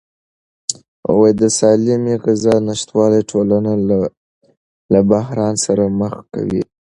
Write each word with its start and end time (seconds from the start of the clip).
د 1.39 1.41
سالمې 1.59 2.15
غذا 2.23 2.55
نشتوالی 2.67 3.21
ټولنه 3.31 3.71
له 4.93 4.99
بحران 5.09 5.53
سره 5.65 5.83
مخ 5.99 6.13
کوي. 6.33 6.61